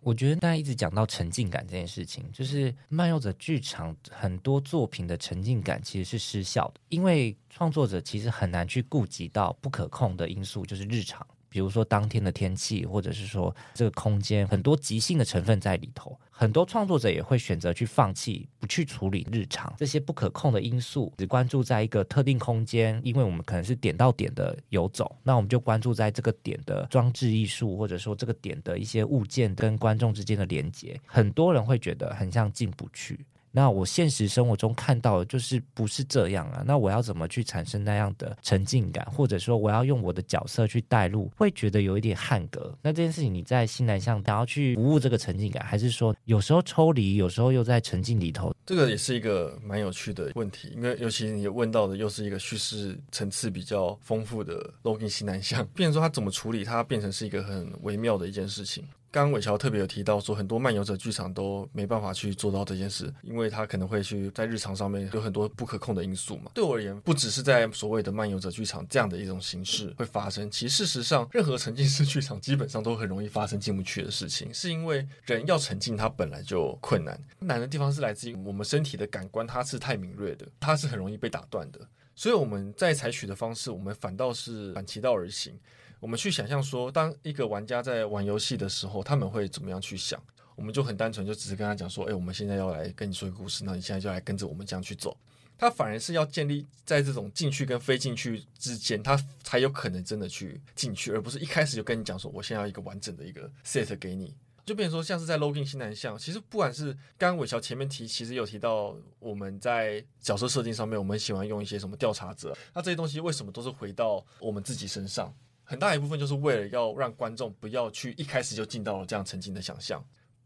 [0.00, 11.26] 我觉得大家一直讲到沉浸感这件事情，就是漫游者剧场很多作品的沉浸感其实是失效的，因为创作者其实很难去顾及到不可控的因素，就是日常。
[11.48, 19.72] 比如说当天的天气，或者是说这个空间很多即兴的成分在里头，很多创作者也会选择去放弃，不去处理日常。
[19.78, 33.24] 这些不可控的因素，只关注在一个特定空间，因为我们可能是点到点的游走，那我们就关注在这个点的装置艺术，或者说这个点的一些物件跟观众之间的连接，很多人会觉得很像进不去。
[33.50, 36.62] 那我现实生活中看到的就是不是这样啊？
[36.66, 42.76] 那我要怎么去产生那样的沉浸感，或者说我要用我的角色去带入，会觉得有一点汉格。
[42.82, 48.54] 那这件事情你在新南向想要去服务这个沉浸感，还是说有时候抽离，有时候又在沉浸里头？
[48.66, 58.84] 这个也是一个蛮有趣的问题，因为尤其你问到的又是一个叙事层次比较丰富的 Logging 新南向，变成说它怎么处理，它变成是一个很微妙的一件事情。
[59.10, 66.50] 刚刚伟乔特别有提到说，很多漫游者剧场都没办法去做到这件事，因为他可能会去在日常上面有很多不可控的因素嘛。
[66.54, 77.18] 对我而言，不只是在所谓的漫游者剧场这样的一种形式会发生，其实事实上，任何沉浸式剧场基本上都很容易发生进不去的事情，是因为人要沉浸，它本来就困难。
[77.38, 81.80] 难的地方是来自于我们身体的感官，它是太敏锐的，它是很容易被打断的。
[82.14, 85.58] 所以我们在采取的方式，我们反倒是反其道而行。
[86.00, 90.20] 我们去想象说，当一个玩家在玩游戏的时候，他们会怎么样去想？
[90.54, 95.16] 我们就很单纯，就只是跟他讲说：“哎，我们现在要来跟你说一个故事，那你现在就来跟着我们这样去走。”
[95.58, 104.34] 他反而是要建立在这种进去跟非进去之间，他才有可能真的去进去，而不是一开始就跟你讲说：“我现在要一个完整的一个 set 给你。”
[104.64, 115.34] 就变成说，像是在 Logging 新南向，其实不管是刚刚伟乔前面提，其实有提到我们在角色设定上面，我们喜欢用一些什么调查者，那这些东西为什么都是回到我们自己身上？
[115.68, 120.02] 很大一部分就是为了要让观众不要去一开始就进到了这样沉浸的想象。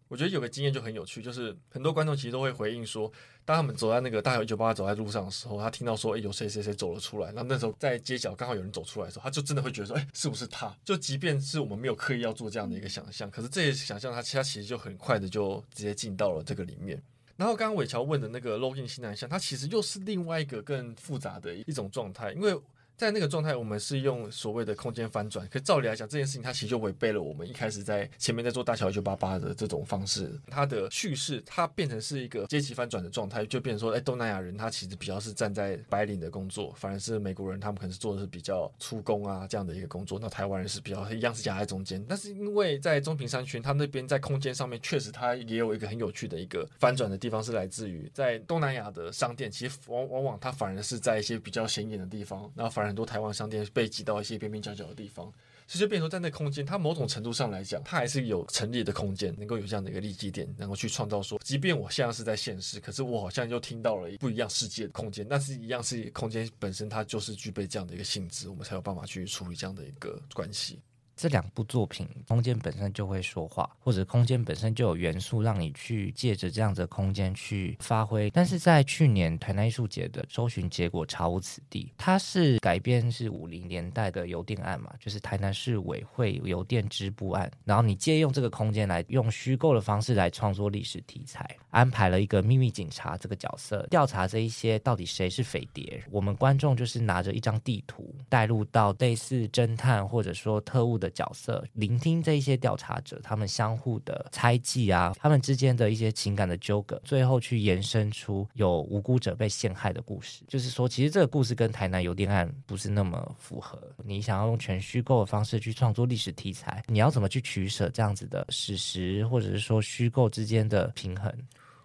[0.08, 3.10] 我觉得有个经验就很有趣，就是很多观众其实都会回应说，
[3.44, 10.76] 当他们走在那个大桥一九八走在路上的时候，他听到说，哎，有谁谁谁走了出来，然后那时候在街角刚好有人走出来的时候，他就真的会觉得说，哎，是不是他？
[10.84, 17.00] 就即便是我们没有刻意要做这样的一个想象，可是这些想象他其他其实就很快的就直接进到了这个里面。
[17.36, 22.60] 然后刚刚伟乔问的那个 login 新南向，它其实又是另外一个更复杂的一种状态，因为。
[23.02, 25.44] 在那个状态，我们是用所谓的空间翻转。
[25.48, 30.40] 可照理来讲，这件事情它其实就违背了我们一开始在前面在做大桥一九八八的这种方式。
[30.46, 40.16] 它的叙事它变成是一个阶级翻转的状态，就变成说，哎，东南亚人他其实比较是站在白领的工作，反而是美国人他们可能是做的是比较粗工啊这样的一个工作。
[40.22, 42.00] 那台湾人是比较一样是夹在中间。
[42.08, 55.32] 但是因为在中平山区，他那边在空间上面确实它也有一个很有趣的一个翻转的地方，是来自于在东南亚的商店，其实往往往它反而是在一些比较显眼的地方，然后反而很多台湾商店被挤到一些边边角角的地方。
[55.66, 70.78] 其实，变成在那空间，它某种程度上来讲，它还是有成立的空间，能够有这样的一个立基点，能够去创造说，即便我现在是在现实，可是我好像又听到了不一样世界的空间，但是一样是空间本身，它就是具备这样的一个性质，我们才有办法去处理这样的一个关系。
[71.22, 78.28] 这两部作品，空间本身就会说话，或者空间本身就有元素，让你去借着这样子的空间去发挥。
[78.30, 87.48] 但是在去年台南艺术节的搜寻结果查无此地，它是改编是五零年代的邮电案嘛，就是台南市委会邮电支部案。
[87.64, 96.02] 然后你借用这个空间来用虚构的方式来创作历史题材，安排了一个秘密警察这个角色调查这一些到底谁是匪谍。
[96.10, 110.42] 我们观众就是拿着一张地图带入到类似侦探或者说特务的角色，聆听这一些调查者他们相互的猜忌啊，他们之间的一些情感的纠葛，最后去延伸出有无辜者被陷害的故事。
[110.48, 113.78] 就是说，其实这个故事跟台南邮电案不是那么符合。
[114.04, 121.32] 你想要用全虚构的方式去创作历史题材，你要怎么去取舍这样子的史实或者是说虚构之间的平衡？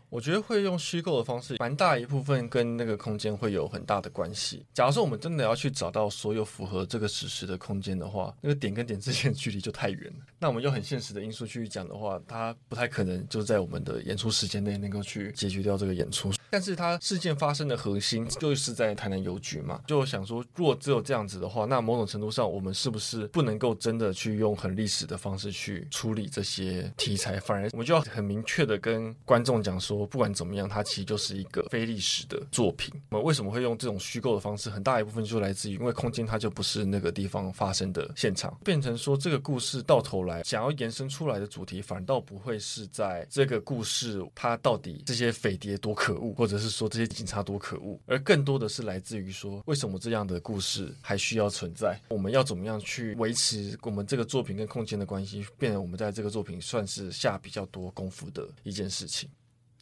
[0.10, 4.66] 我觉得会用虚构的方式，蛮大一部分跟那个空间会有很大的关系。
[4.74, 10.26] 假如说我们真的要去找到所有符合这个史实的空间的话， 那个点跟点之间的距离就太远了。
[10.40, 16.32] 那我们用很现实的因素去讲的话，它不太可能就在我们的演出时间内能够去解决掉这个演出。
[16.50, 27.38] 但是它事件发生的核心就是在台南邮局嘛，就想说，如果只有这样子的话，那某种程度上，我们是不是不能够真的去用很历史的方式去处理这些题材？
[27.42, 32.94] 反而我们就要很明确的跟观众讲说，我不管怎么样，它其实就是一个非历史的作品。
[33.10, 34.70] 我们为什么会用这种虚构的方式？
[34.70, 46.28] 很大一部分就来自于，因为空间它就不是那个地方发生的现场，变成说这个故事到头来想要延伸出来的主题，反倒不会是在这个故事它到底这些匪谍多可恶。
[46.38, 52.00] 或者是说这些警察多可恶，而更多的是来自于说，为什么这样的故事还需要存在？
[52.10, 59.30] 我们要怎么样去维持我们这个作品跟空间的关系，变成我们在这个作品算是下比较多功夫的一件事情。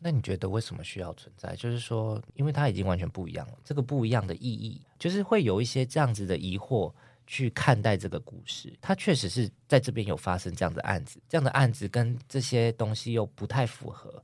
[0.06, 1.56] 那你觉得为什么需要存在？
[1.56, 6.94] 就是说，因为它已经完全不一样了，这个不一样的意义，就是会有一些这样子的疑惑
[7.26, 8.72] 去看待这个故事。
[8.80, 14.22] 它确实是在这边有发生这样的案子，这样的案子跟这些东西又不太符合。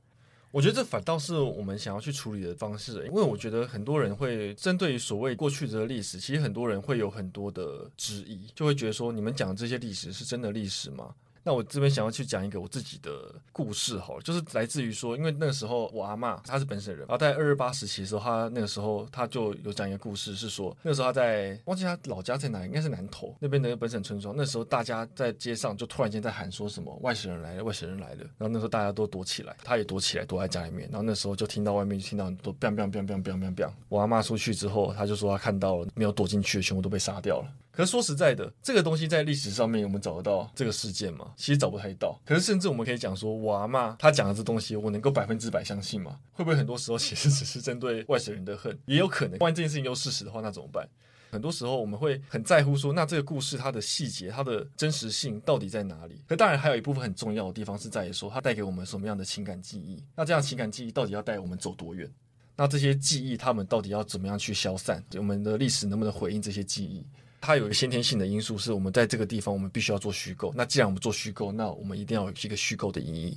[0.52, 11.12] 我觉得这反倒是我们想要去处理的方式，因为我觉得很多人会针对于所谓过去的历史，其实很多人会有很多的质疑，就会觉得说，你们讲这些历史是真的历史吗？
[11.44, 24.34] 那我这边想要去讲一个我自己的故事哈，就是来自于说，因为那个时候我阿嬷她是本省人，然后在二二八时期的时候，她那个时候她就有讲一个故事，是说那时候她在忘记她老家在哪，应该是南投那边的一个本省村庄。
[24.36, 28.20] 那时候大家在街上就突然间在喊说什么外省人来了，外省人来了。
[28.38, 30.88] 然后那时候大家都躲起来，她也躲起来，躲在家里面。
[30.90, 33.70] 然后那时候就听到外面就听到很多 biang biang biang biang biang biang biang。
[33.88, 37.48] 我阿妈出去之后，她就说她看到了没有躲进去的全部都被杀掉了。
[37.72, 41.32] 可是说实在的，这个东西在历史上面我们找得到这个事件吗？
[41.36, 42.20] 其实找不太到。
[42.24, 46.18] 可是甚至我们可以讲说，我阿嬷她讲的这东西，我能够百分之百相信吗？
[46.32, 48.78] 会不会很多时候其实只是针对外省人的恨？
[48.84, 49.38] 也有可能。
[49.38, 50.86] 万一这件事情又事实的话，那怎么办？
[51.30, 56.22] 很多时候我们会很在乎说，那这个故事它的细节、它的真实性到底在哪里？
[56.28, 60.04] 可当然还有一部分很重要的地方是在于说，它带给我们什么样的情感记忆？
[60.14, 62.06] 那这样情感记忆到底要带我们走多远？
[62.54, 65.02] 那这些记忆他们到底要怎么样去消散？
[65.16, 67.02] 我们的历史能不能回应这些记忆？
[67.42, 70.52] 它有一个先天性的因素，是我们在这个地方，我们必须要做虚构。
[70.54, 73.36] 那既然我们做虚构，那我们一定要有一个虚构的意义。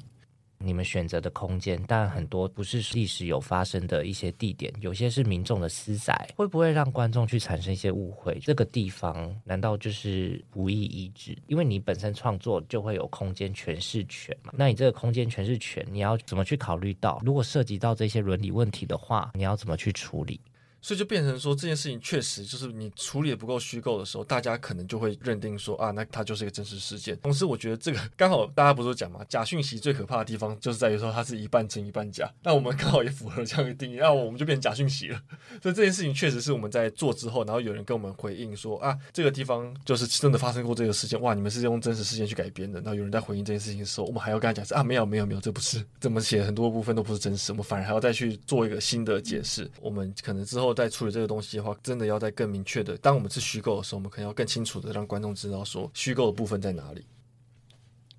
[0.60, 8.40] 你们选择的空间，当然很多不是历史有发生的一些地点，有些是民众的私宅，会不会让观众去产生一些误会？
[8.44, 11.36] 这个地方难道就是不义遗址？
[11.48, 14.54] 因为你本身创作就会有空间诠释权嘛？
[14.56, 17.20] 那你这个空间诠释权，你要怎么去考虑到？
[17.26, 20.40] 如果涉及到这些伦理问题的话，你要怎么去处理？
[20.86, 27.18] 所以就变成说，这件事情确实就是你处理的不够虚构的时候，大家可能就会认定说啊，那它就是一个真实事件。
[27.24, 32.32] 同时，我觉得这个刚好大家不是都讲嘛，假讯息最可怕的地方就是在于说它是一半真一半假。
[32.44, 35.20] 那我们刚好也符合这样一个定义，那我们就变成假讯息了。
[35.60, 42.80] 所以这件事情确实是我们在做之后，然后有人跟我们回应说啊，这个地方就是真的发生过这个事件，哇，你们是用真实事件去改编的。
[42.82, 49.68] 然后有人在回应这件事情的时候，我们还要跟他讲说啊，没有没有没有，这不是怎么写，很多部分都不是真实，我们反而还要再去做一个新的解释。
[49.82, 57.06] 我们可能之后在处理这个东西的话，真的要在更明确的，当我们是虚构的时候，我们可能要更清楚的让观众知道说虚构的部分在哪里。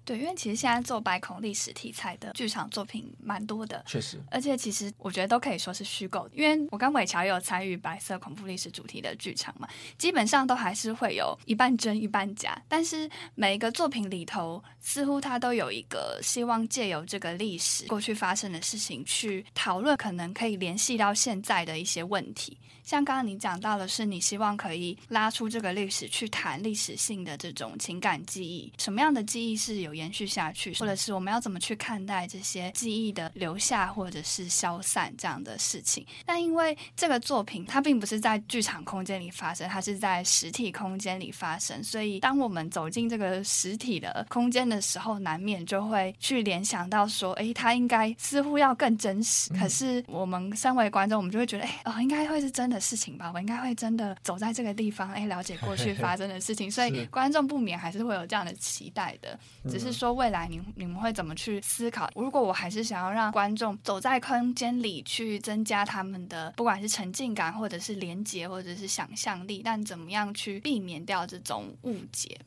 [0.07, 22.57] 对，因为其实现在做白孔历史题材的剧场作品蛮多的，确实，而且其实我觉得都可以说是虚构的，因为我跟伟乔也有参与白色恐怖历史主题的剧场嘛，基本上都还是会有一半真一半假，但是每一个作品里头，似乎它都有一个希望借由这个历史过去发生的事情去讨论，可能可以联系到现在的一些问题。
[22.87, 36.07] 像刚刚你讲到的是，你希望可以拉出这个历史去谈历史性的这种情感记忆，什么样的记忆是有延续下去，或者是我们要怎么去看待这些记忆的留下或者是消散这样的事情？
[36.24, 49.53] 但因为这个作品它并不是在剧场空间里发生，它是在实体空间里发生，所以当我们走进这个实体的空间的时候，难免就会去联想到说，哎，它应该似乎要更真实。
[49.55, 52.76] 可是我们身为观众，我们就会觉得，哎，哦，应该会是真的。
[52.77, 59.39] 的事情吧，我应该会真的走在这个地方，哎，了解过去发 生的事情，所以观众不免还是会有这样的期待的。
[59.68, 62.11] 只是说未来你你们会怎么去思考？
[62.14, 72.39] 如果我还是想要让观众走在空间里去增加他们的不管是沉浸感，或者是连接，或者是想象力，但怎么样去避免掉这种误解？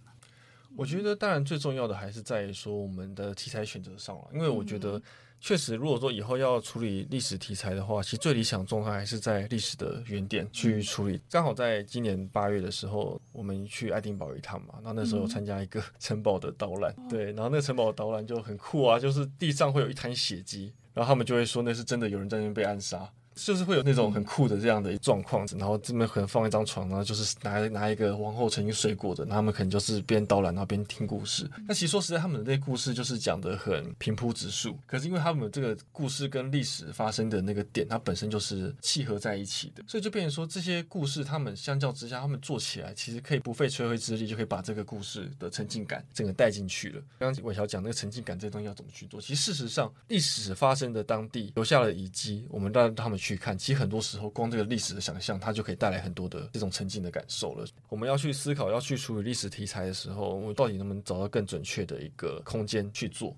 [0.76, 4.98] 我觉得当然最重要的还是在于说我们的题材选择上了，因为我觉得。
[4.98, 5.04] 嗯
[5.42, 11.20] 确实，如果说以后要处理历史题材的话，其实最理想状态还是在历史的原点去处理。
[11.30, 23.10] 刚好在今年八月的时候，我们去爱丁堡一趟嘛，然后那时候参加一个 城堡的导览，对，然后那个城堡的导览就很酷啊，就是地上会有一滩血迹，然后他们就会说那是真的有人在那边被暗杀。
[23.46, 31.50] 就是会有那种很酷的这样的状况，然后这边可能放一张床，然后就是拿拿一个王后曾经睡过的，他们可能就是边导览然后边听故事。
[31.68, 47.02] 那其实说实在，他们的那故事就是讲的很平铺直述，可是因为他们这个故事跟历史发生的那个点，它本身就是契合在一起的，所以就变成说这些故事，他们相较之下，他们做起来其实可以不费吹灰之力，就可以把这个故事的沉浸感整个带进去了。
[47.18, 53.29] 刚刚伟乔讲那个沉浸感这个东西要怎么去做，其实事实上历史发生的当地留下了遗迹，我们让他们去。
[53.30, 57.66] 去看，其实很多时候光这个历史的想象，它就可以带来很多的这种沉浸的感受了。
[57.88, 63.36] 我们要去思考，要去处理历史题材的时候，我们到底能不能找到更准确的一个空间去做？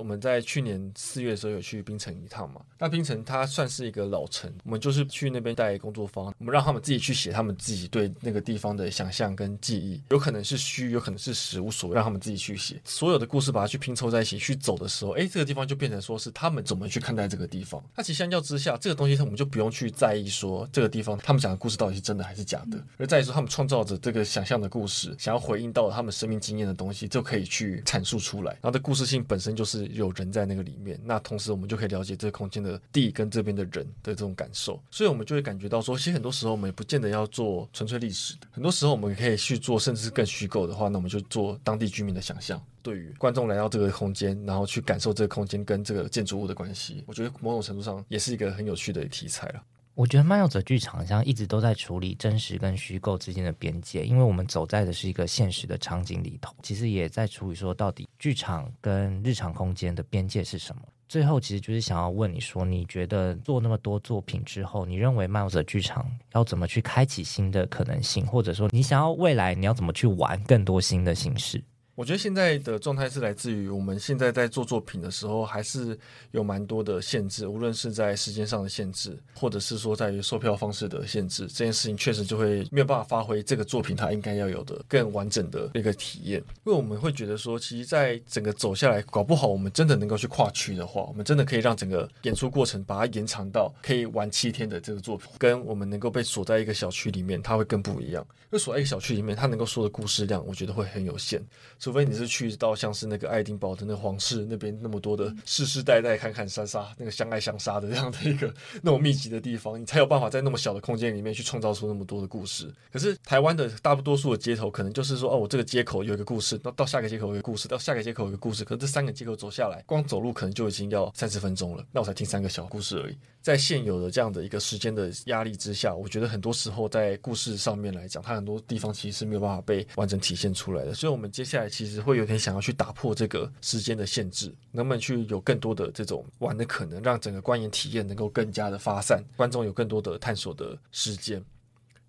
[0.00, 2.62] 我们在去年四月的时候有去槟城一趟嘛？
[2.78, 17.82] 那槟城它算是一个老城，我们就是去那边带工作坊，我们让他们自己去写他们自己对那个地方的想象跟记忆，有可能是虚，有可能是实，无所谓，让他们自己去写所有的故事，把它去拼凑在一起去走的时候，哎，这个地方就变成说是他们怎么去看待这个地方。
[17.94, 28.52] 那其实相较之下，这个东西我们就不用去在意说这个地方他们讲的故事到底是真的还是假的，而在于说他们创造着这个想象的故事，想要回应到他们生命经验的东西，就可以去阐述出来。
[28.54, 30.74] 然后这故事性本身就是有人在那个里。
[30.80, 49.62] 面，那同时我们就可以了解这个空间的地跟这边的人的这种感受，所以我们就会感觉到说，其实很多时候我们也不见得要做纯粹历史，很多时候我们可以去做，甚至是更虚构的话，那我们就做当地居民的想象，对于观众来到这个空间，然后去感受这个空间跟这个建筑物的关系，我觉得某种程度上也是一个很有趣的题材了。
[49.94, 60.82] 我觉得漫游者剧场像一直都在处理真实跟虚构之间的边界，因为我们走在的是一个现实的场景里头，其实也在处理说到底剧场跟日常空间的边界是什么。
[61.08, 71.60] 最后，其实就是想要问你说，你觉得做那么多作品之后，你认为漫游者剧场要怎么去开启新的可能性，或者说你想要未来你要怎么去玩更多新的形式？
[72.00, 75.98] 我觉得现在的状态是来自于我们现在在做作品的时候，还是
[76.30, 86.42] 有蛮多的限制，无论是在时间上的限制，或者是说在于售票方式的限制，这件事情确实就会没有办法发挥这个作品它应该要有的更完整的一个体验。
[86.64, 98.26] 因为我们会觉得说，其实，在整个走下来，搞不好我们真的能够去跨区的话，我们真的可以让整个演出过程把它延长到可以玩七天的这个作品，跟我们能够被锁在一个小区里面，它会更不一样。
[98.44, 101.44] 因为锁在一个小区里面，它能够说的故事量，我觉得会很有限。
[101.90, 112.72] 除非你是去到像是那个爱丁堡的那皇室那边那么多的世世代代看看杀杀那个相爱相杀的这样的一个那种密集的地方，你才有办法在那么小的空间里面去创造出那么多的故事。
[112.92, 118.64] 可是台湾的大多数的街头，可能就是说哦，我这个街口有一个故事，那到下个街口有一个故事，到下个街口有一个故事。
[118.64, 123.18] 可是这三个街口走下来，光走路可能就已经要三十分钟了，那我才听三个小故事而已。
[123.42, 130.92] 在现有的这样的一个时间的压力之下，我觉得很多时候在故事上面来讲，它很多地方其实是没有办法被完整体现出来的。
[130.92, 141.42] 所以，我们接下来其实会有点想要去打破这个时间的限制，能不能去有更多的这种玩的可能，让整个观影体验能够更加的发散，观众有更多的探索的时间。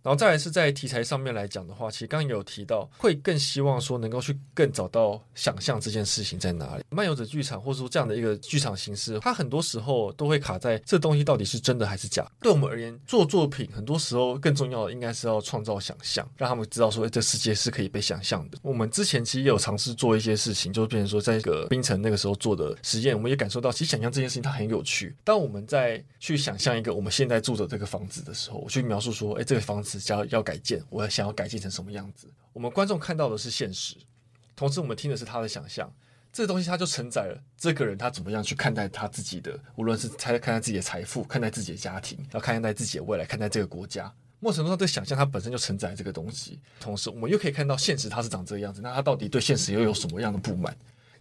[0.03, 6.83] 然后再来是在题材上面来讲的话，其实刚刚有提到，会更希望说能够去更找到想象这件事情在哪里。
[6.89, 12.29] 漫游者剧场或者说这样的一个剧场形式，它很多时候都会卡在这东西到底是真的还是假。
[12.41, 18.57] 对我们而言，做作品很多时候更重要的应该是要创造想象，让他们知道说，哎，这世界是可以被想象的。
[18.61, 25.15] 我们之前其实也有尝试做一些事情，就变成说，在一个冰城那个时候做的实验，我们也感受到，其实想象这件事情它很有趣。
[25.23, 32.27] 当我们在去想象一个我们现在住的这个房子的时候，我去描述说，哎，这个房子要要改建，我想要改建成什么样子？
[32.53, 33.95] 我们观众看到的是现实，
[34.55, 35.91] 同时我们听的是他的想象。
[36.33, 44.09] 这东西它就承载了这个人他怎么样去看待他自己的，无论是他看待自己的财富，看待自己的家庭，要看待自己的未来，看待这个国家。
[44.39, 46.57] 某种程度上，这想象它本身就承载这个东西。
[46.79, 50.73] 同时，我们又可以看到现实它是长这个样子，那他到底对现实又有什么样的不满？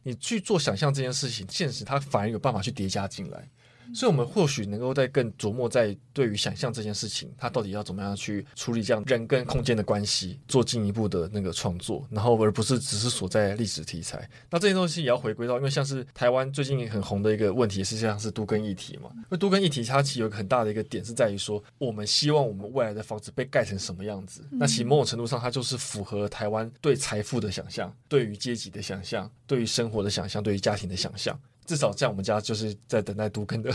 [0.04, 3.48] 你去做想象这件事情，现实它反而有办法去叠加进来。
[3.94, 14.28] 所以，我们或许能够在更琢磨在对于想象这件事情，它到底要怎么样去处理这样人跟空间的关系，做进一步的那个创作，然后而不是只是锁在历史题材。
[14.50, 19.10] 那这些东西也要回归到，因为像是台湾最近很红的一个问题，是像是都更议题嘛。
[19.14, 24.44] 因为都更议题，它其实有一个很大的一个点是在于说，我们希望我们未来的房子被盖成什么样子。
[24.50, 31.38] 那其实某种程度上，它就是符合台湾对财富的想象，对于阶级的想象，对于生活的想象，对于家庭的想象。
[31.70, 33.72] 至少在我们家就是在等待都更的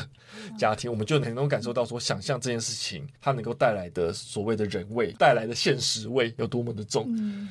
[0.59, 7.07] 家庭，我们就能够感受到说，想象这件事情它能够带来的所谓的人味，带来的现实味有多么的重。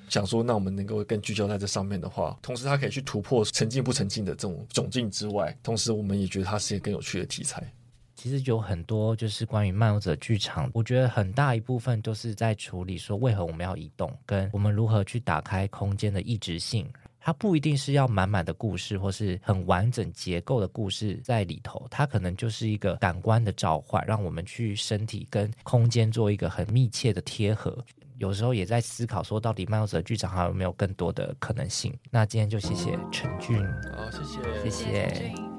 [0.06, 7.66] 想说，那我们能够更聚焦在这上面的话，同时它可以去突破沉浸不沉浸的这种窘境之外，同时我们也觉得它是一个更有趣的题材。
[8.14, 16.86] 其实有很多就是关于漫游者剧场，我觉得很大一部分都是在处理说，为何我们要移动，跟我们如何去打开空间的异质性。
[17.26, 27.82] 它不一定是要满满的故事，或是很完整结构的故事在里头，它可能就是一个感官的召唤，让我们去身体跟空间做一个很密切的贴合。
[28.18, 31.98] 有时候也在思考说，到底漫游者剧场还有没有更多的可能性？
[32.10, 33.58] 那今天就谢谢陈俊，
[33.96, 35.53] 好，谢谢，谢谢。